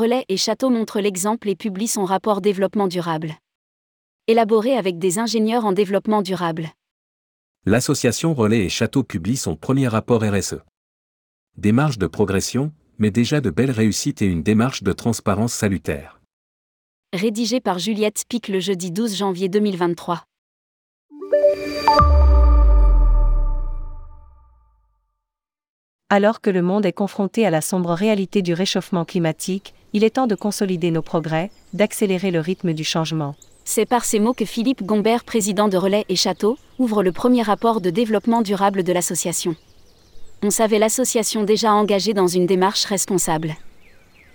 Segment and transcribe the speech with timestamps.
[0.00, 3.34] Relais et Château montre l'exemple et publie son rapport développement durable.
[4.28, 6.70] Élaboré avec des ingénieurs en développement durable.
[7.66, 10.62] L'association Relais et Château publie son premier rapport RSE.
[11.58, 16.18] Démarche de progression, mais déjà de belles réussites et une démarche de transparence salutaire.
[17.12, 20.24] Rédigé par Juliette Pic le jeudi 12 janvier 2023.
[26.08, 30.10] Alors que le monde est confronté à la sombre réalité du réchauffement climatique, il est
[30.10, 33.34] temps de consolider nos progrès, d'accélérer le rythme du changement.
[33.64, 37.42] C'est par ces mots que Philippe Gombert, président de Relais et Château, ouvre le premier
[37.42, 39.54] rapport de développement durable de l'association.
[40.42, 43.56] On savait l'association déjà engagée dans une démarche responsable.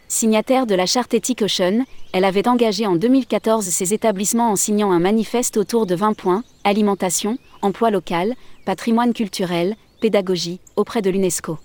[0.07, 1.83] Signataire de la charte éthique Ocean,
[2.13, 6.43] elle avait engagé en 2014 ses établissements en signant un manifeste autour de 20 points
[6.63, 11.57] alimentation, emploi local, patrimoine culturel, pédagogie, auprès de l'UNESCO.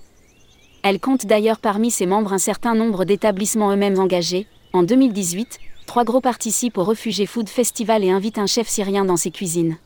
[0.82, 4.46] Elle compte d'ailleurs parmi ses membres un certain nombre d'établissements eux-mêmes engagés.
[4.72, 9.18] En 2018, trois gros participent au Refugé Food Festival et invitent un chef syrien dans
[9.18, 9.76] ses cuisines.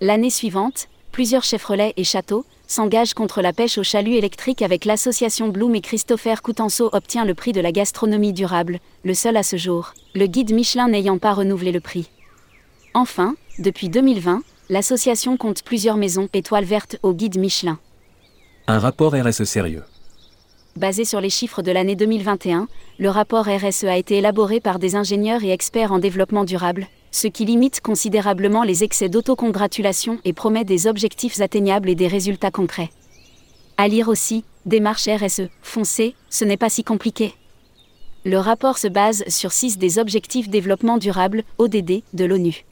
[0.00, 4.84] L'année suivante, plusieurs chefs relais et châteaux s'engagent contre la pêche au chalut électrique avec
[4.84, 9.42] l'association Bloom et Christopher Coutenceau obtient le prix de la gastronomie durable, le seul à
[9.42, 12.08] ce jour, le guide Michelin n'ayant pas renouvelé le prix.
[12.94, 17.78] Enfin, depuis 2020, l'association compte plusieurs maisons étoiles vertes au guide Michelin.
[18.66, 19.82] Un rapport RSE sérieux.
[20.76, 22.66] Basé sur les chiffres de l'année 2021,
[22.98, 27.28] le rapport RSE a été élaboré par des ingénieurs et experts en développement durable, ce
[27.28, 32.90] qui limite considérablement les excès d'autocongratulation et promet des objectifs atteignables et des résultats concrets.
[33.76, 37.34] À lire aussi, démarche RSE, foncez, ce n'est pas si compliqué.
[38.24, 42.64] Le rapport se base sur six des objectifs développement durable, ODD, de l'ONU.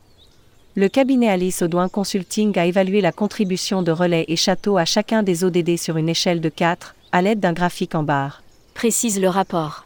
[0.75, 5.23] Le cabinet Alice Audouin Consulting a évalué la contribution de Relais et Château à chacun
[5.23, 8.42] des ODD sur une échelle de 4, à l'aide d'un graphique en barre.
[8.74, 9.84] Précise le rapport.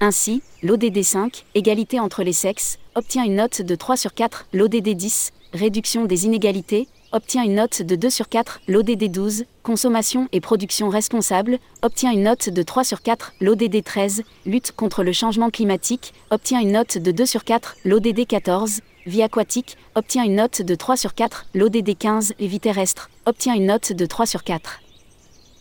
[0.00, 4.90] Ainsi, l'ODD 5, égalité entre les sexes, obtient une note de 3 sur 4, l'ODD
[4.90, 10.40] 10, réduction des inégalités, obtient une note de 2 sur 4, l'ODD 12, consommation et
[10.40, 15.48] production responsable, obtient une note de 3 sur 4, l'ODD 13, lutte contre le changement
[15.48, 20.60] climatique, obtient une note de 2 sur 4, l'ODD 14, vie aquatique, obtient une note
[20.60, 24.42] de 3 sur 4, l'ODD 15 et vie terrestre, obtient une note de 3 sur
[24.42, 24.80] 4.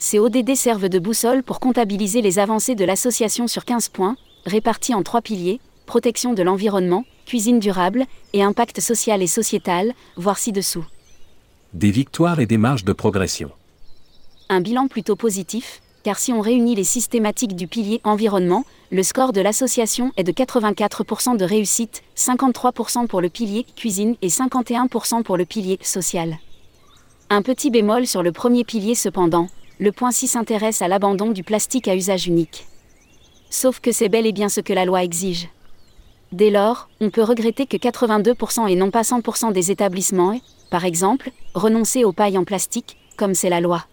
[0.05, 4.93] Ces ODD servent de boussole pour comptabiliser les avancées de l'association sur 15 points, répartis
[4.93, 8.03] en trois piliers, protection de l'environnement, cuisine durable
[8.33, 10.83] et impact social et sociétal, voire ci-dessous.
[11.73, 13.49] Des victoires et des marges de progression.
[14.49, 19.31] Un bilan plutôt positif, car si on réunit les systématiques du pilier environnement, le score
[19.31, 25.37] de l'association est de 84% de réussite, 53% pour le pilier cuisine et 51% pour
[25.37, 26.39] le pilier social.
[27.29, 29.47] Un petit bémol sur le premier pilier cependant,
[29.83, 32.65] le point 6 s'intéresse à l'abandon du plastique à usage unique.
[33.49, 35.49] Sauf que c'est bel et bien ce que la loi exige.
[36.31, 40.85] Dès lors, on peut regretter que 82% et non pas 100% des établissements aient, par
[40.85, 43.83] exemple, renoncé aux pailles en plastique, comme c'est la loi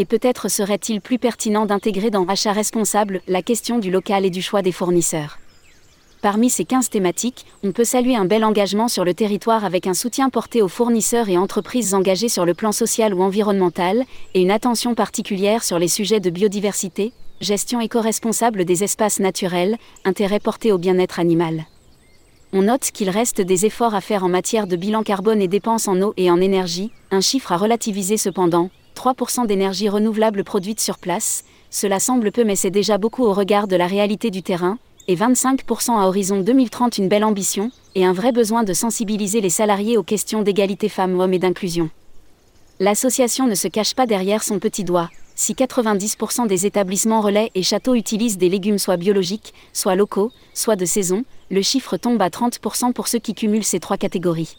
[0.00, 4.42] et peut-être serait-il plus pertinent d'intégrer dans Achat responsable la question du local et du
[4.42, 5.38] choix des fournisseurs.
[6.20, 9.94] Parmi ces 15 thématiques, on peut saluer un bel engagement sur le territoire avec un
[9.94, 14.50] soutien porté aux fournisseurs et entreprises engagées sur le plan social ou environnemental, et une
[14.50, 20.78] attention particulière sur les sujets de biodiversité, gestion éco-responsable des espaces naturels, intérêt porté au
[20.78, 21.66] bien-être animal.
[22.52, 25.86] On note qu'il reste des efforts à faire en matière de bilan carbone et dépenses
[25.86, 30.98] en eau et en énergie, un chiffre à relativiser cependant, 3% d'énergie renouvelable produite sur
[30.98, 34.78] place, cela semble peu mais c'est déjà beaucoup au regard de la réalité du terrain,
[35.08, 39.50] et 25% à horizon 2030 une belle ambition, et un vrai besoin de sensibiliser les
[39.50, 41.88] salariés aux questions d'égalité femmes-hommes et d'inclusion.
[42.78, 45.08] L'association ne se cache pas derrière son petit doigt.
[45.34, 50.76] Si 90% des établissements relais et châteaux utilisent des légumes soit biologiques, soit locaux, soit
[50.76, 54.58] de saison, le chiffre tombe à 30% pour ceux qui cumulent ces trois catégories.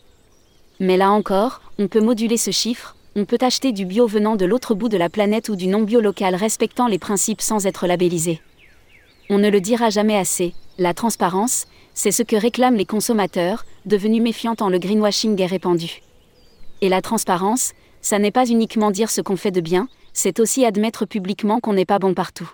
[0.80, 4.46] Mais là encore, on peut moduler ce chiffre, on peut acheter du bio venant de
[4.46, 7.86] l'autre bout de la planète ou du non bio local respectant les principes sans être
[7.86, 8.42] labellisé.
[9.30, 14.24] On ne le dira jamais assez, la transparence, c'est ce que réclament les consommateurs, devenus
[14.24, 16.02] méfiants tant le greenwashing est répandu.
[16.82, 20.66] Et la transparence, ça n'est pas uniquement dire ce qu'on fait de bien, c'est aussi
[20.66, 22.50] admettre publiquement qu'on n'est pas bon partout.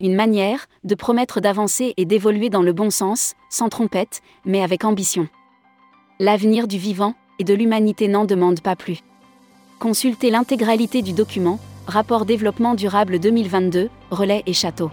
[0.00, 4.84] Une manière de promettre d'avancer et d'évoluer dans le bon sens, sans trompette, mais avec
[4.84, 5.28] ambition.
[6.18, 8.98] L'avenir du vivant et de l'humanité n'en demande pas plus.
[9.78, 14.90] Consultez l'intégralité du document, Rapport développement durable 2022, Relais et Château.